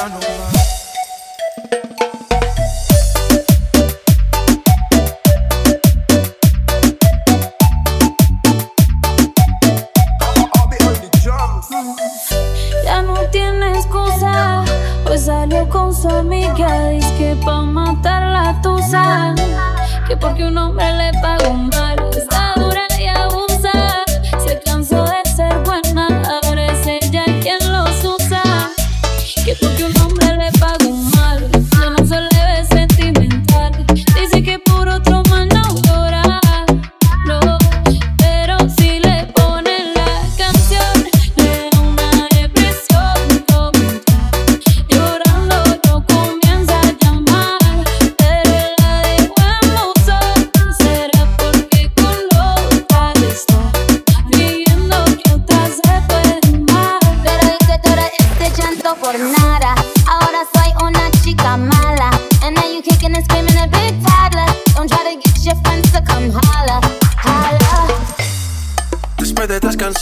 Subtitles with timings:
[0.00, 0.79] ya no más.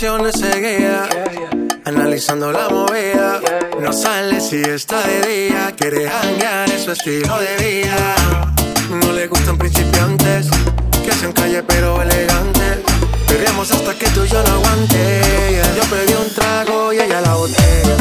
[0.01, 1.09] canciones seguidas.
[1.85, 3.41] Analizando la movida,
[3.81, 5.75] no sale si está de día.
[5.77, 8.15] Quiere hangar, es su estilo de vida.
[8.91, 10.47] No le gustan principiantes,
[11.05, 12.79] que sean calle pero elegantes.
[13.27, 15.63] Bebíamos hasta que tú y yo no aguante.
[15.77, 17.98] Yo pedí un trago y ella la botella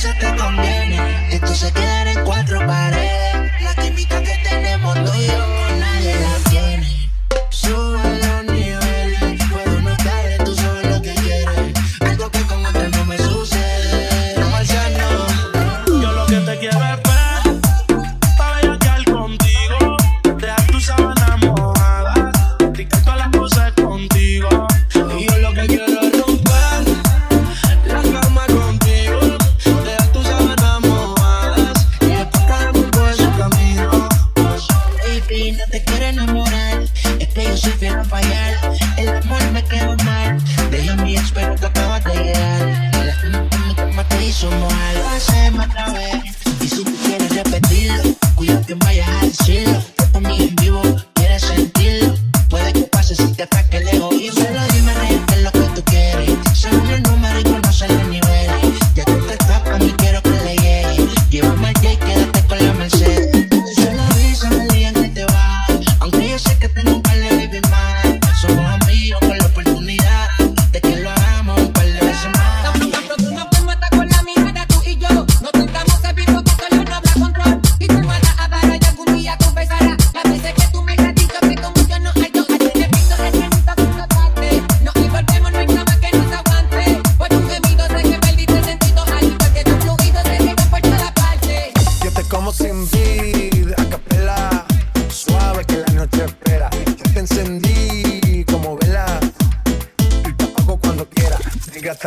[0.00, 1.28] se te conviene.
[1.30, 1.89] Esto se queda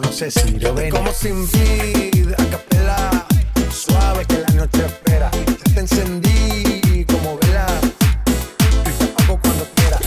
[0.00, 0.90] no sé si lo ven.
[0.90, 2.36] Como sin vida,
[2.88, 3.26] a
[3.70, 5.30] suave que la noche espera.
[5.74, 7.66] Te encendí como vela,
[8.84, 9.98] y te apago cuando quiera.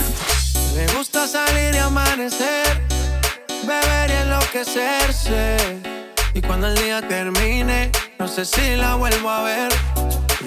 [0.76, 2.82] Me gusta salir y amanecer,
[3.66, 5.58] beber y enloquecerse.
[6.34, 9.72] Y cuando el día termine, no sé si la vuelvo a ver.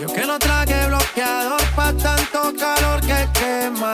[0.01, 3.93] Yo que no traje bloqueador pa' tanto calor que quema.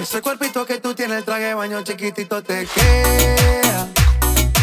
[0.00, 3.88] Ese cuerpito que tú tienes, el traje baño chiquitito te queda.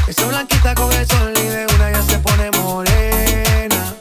[0.07, 3.95] Esa blanquita con el sol y de una ya se pone morena.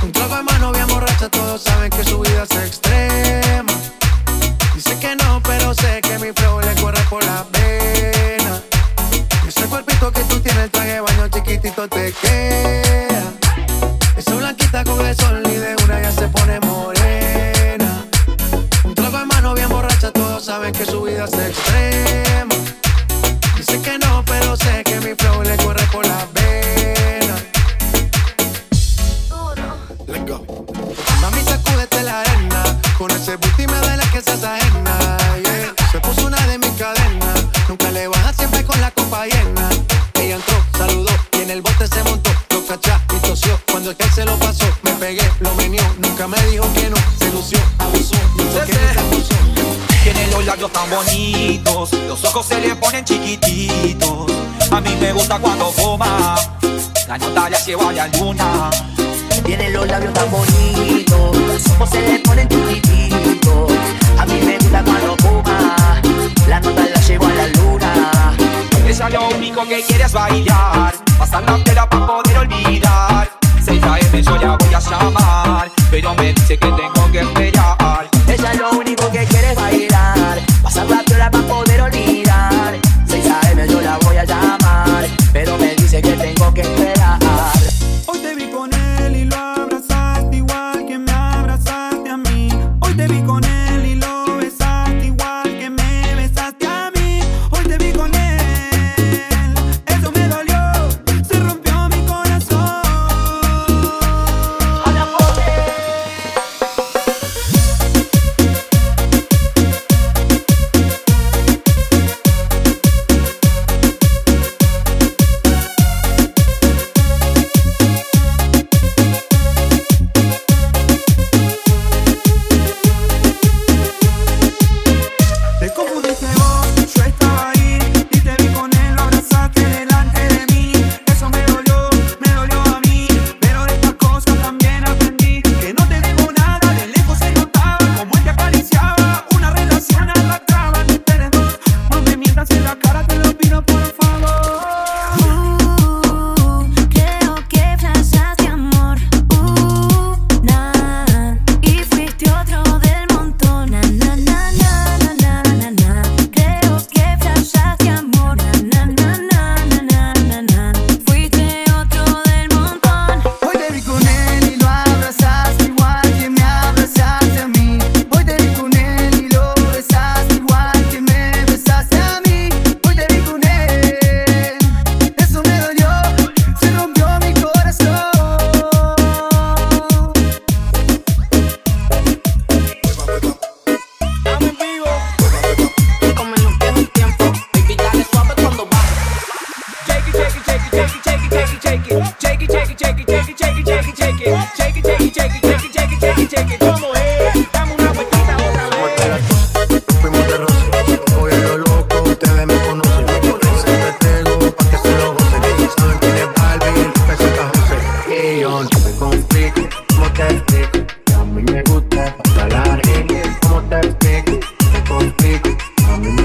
[0.00, 3.72] Con trago en mano bien borracha, todos saben que su vida es extrema.
[4.74, 8.62] Dice que no, pero sé que mi flow le corre por la pena.
[9.48, 13.32] Ese cuerpito que tú tienes, el traje baño chiquitito te queda.
[14.14, 15.49] Esa blanquita con el sol
[20.84, 22.54] que su vida es extrema.
[23.54, 27.36] Dice que no, pero sé que mi flow le corre por la vena.
[30.06, 30.42] Let's go.
[31.20, 32.62] Mami, sacúdete la arena.
[32.96, 35.18] Con ese booty me de la que se ajena.
[35.92, 37.44] Se puso una de mis cadenas.
[37.68, 39.68] Nunca le baja siempre con la copa llena.
[40.14, 42.30] Ella entró, saludó y en el bote se montó.
[42.54, 43.60] Lo cachá y tosió.
[43.70, 45.82] Cuando el que se lo pasó, me pegué, lo menió.
[45.98, 46.96] Nunca me dijo que no.
[47.18, 48.16] Se lució, abusó.
[48.38, 49.19] Dice que
[50.56, 54.32] tan bonitos, los ojos se le ponen chiquititos.
[54.72, 56.34] A mí me gusta cuando coma,
[57.06, 58.70] la nota le hace la luna.
[59.44, 63.72] Tiene los labios tan bonitos, los ojos se le ponen chiquititos.
[64.18, 66.02] A mí me gusta cuando coma,
[66.48, 68.32] la nota la llevo a la luna.
[68.88, 72.29] Ella lo único que quiere es bailar, pasar la tela para poder.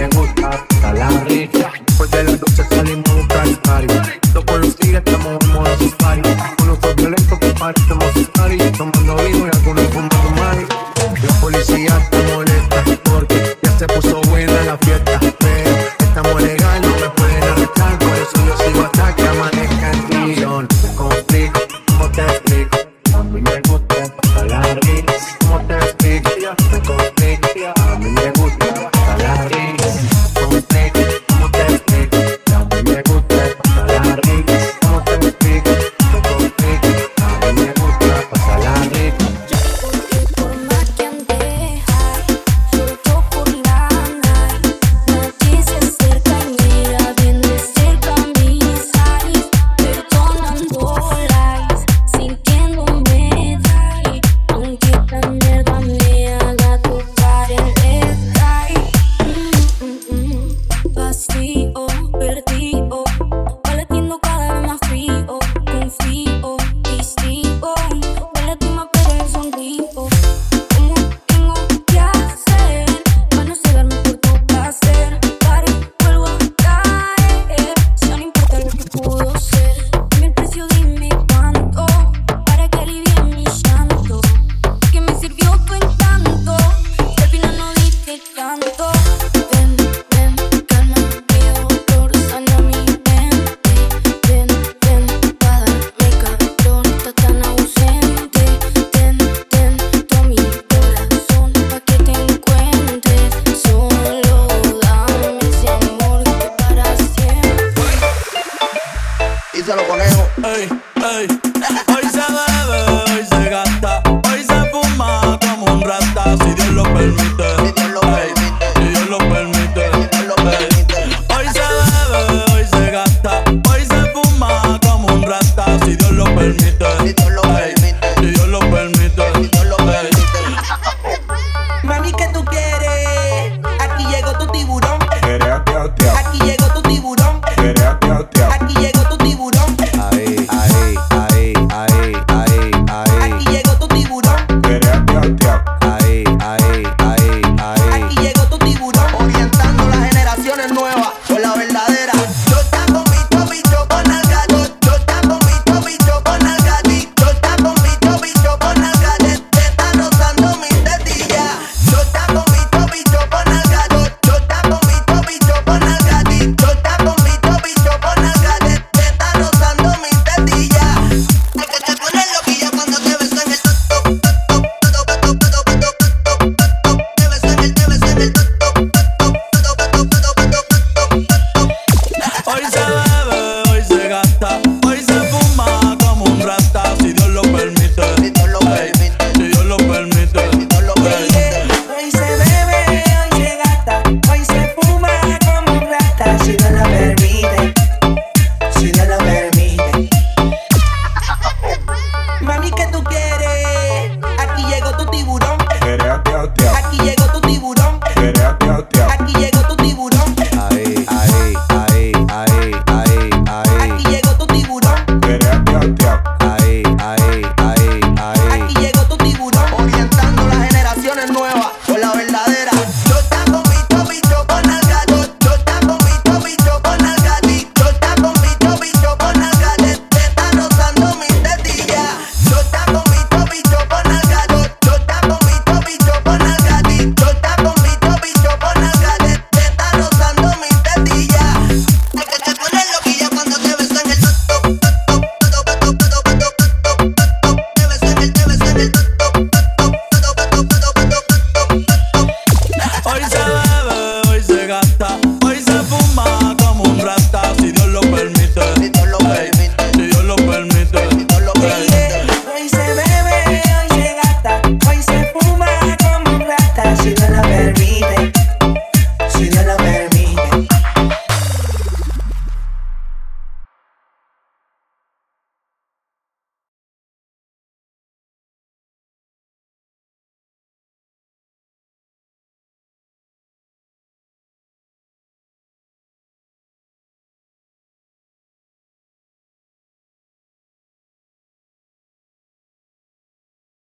[0.08, 0.50] me gusta,
[0.82, 1.25] talán.